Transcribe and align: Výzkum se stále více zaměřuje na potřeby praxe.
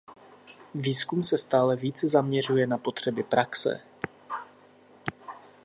Výzkum 0.75 1.23
se 1.23 1.37
stále 1.37 1.75
více 1.75 2.09
zaměřuje 2.09 2.67
na 2.67 2.77
potřeby 2.77 3.23
praxe. 3.23 3.81